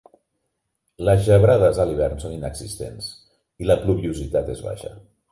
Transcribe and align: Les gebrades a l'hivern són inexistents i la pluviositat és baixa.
Les 1.09 1.19
gebrades 1.25 1.81
a 1.83 1.85
l'hivern 1.89 2.23
són 2.23 2.33
inexistents 2.37 3.09
i 3.65 3.69
la 3.73 3.77
pluviositat 3.83 4.49
és 4.55 4.65
baixa. 4.69 4.91